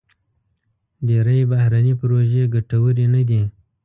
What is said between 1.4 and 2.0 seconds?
بهرني